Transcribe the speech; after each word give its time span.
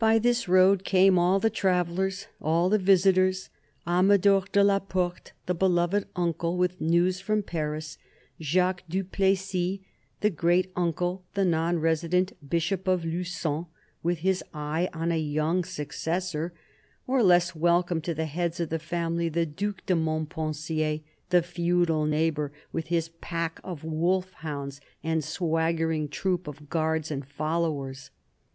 By 0.01 0.15
14 0.19 0.19
CARDINAL 0.19 0.21
DE 0.23 0.31
RICHELIEU 0.31 0.31
this 0.31 0.47
road 0.47 0.83
came 0.83 1.19
all 1.19 1.39
the 1.39 1.49
travellers, 1.51 2.27
all 2.41 2.69
the 2.69 2.79
visitors: 2.79 3.49
Amador 3.85 4.45
de 4.51 4.63
la 4.63 4.79
Porte, 4.79 5.33
the 5.45 5.53
beloved 5.53 6.07
uncle, 6.15 6.57
with 6.57 6.81
news 6.81 7.19
from 7.21 7.43
Paris; 7.43 7.99
Jacques 8.39 8.81
du 8.89 9.03
Plessis, 9.03 9.77
the 10.21 10.31
great 10.31 10.71
uncle, 10.75 11.23
the 11.35 11.45
non 11.45 11.77
resident 11.77 12.33
Bishop 12.49 12.87
of 12.87 13.05
Lugon, 13.05 13.67
with 14.01 14.17
his 14.25 14.43
eye 14.55 14.89
on 14.91 15.11
a 15.11 15.19
young 15.19 15.63
successor; 15.63 16.51
or, 17.05 17.21
less 17.21 17.55
welcome 17.55 18.01
to 18.01 18.15
the 18.15 18.25
heads 18.25 18.59
of 18.59 18.69
the 18.69 18.79
family, 18.79 19.29
the 19.29 19.45
Due 19.45 19.75
de 19.85 19.93
Montpen 19.95 20.51
sier, 20.55 21.01
the 21.29 21.43
feudal 21.43 22.07
neighbour, 22.07 22.51
with 22.71 22.87
his 22.87 23.09
pack 23.09 23.59
of 23.63 23.83
wolf 23.83 24.33
hounds 24.33 24.81
and 25.03 25.23
swaggering 25.23 26.09
troop 26.09 26.47
of 26.47 26.69
guards 26.71 27.11
and 27.11 27.23
followers. 27.23 28.09